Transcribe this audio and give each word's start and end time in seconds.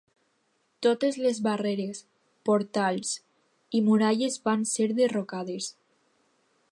Totes 0.85 1.19
les 1.25 1.41
barreres, 1.47 1.99
portals 2.49 3.13
i 3.81 3.85
muralles 3.91 4.39
van 4.49 4.67
ser 4.75 4.89
derrocades. 5.01 5.73